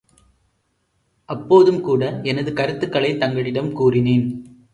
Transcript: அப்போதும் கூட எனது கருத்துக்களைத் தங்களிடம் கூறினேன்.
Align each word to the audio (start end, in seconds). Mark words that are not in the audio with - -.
அப்போதும் 1.25 1.81
கூட 1.81 2.19
எனது 2.23 2.53
கருத்துக்களைத் 2.53 3.19
தங்களிடம் 3.19 3.73
கூறினேன். 3.73 4.25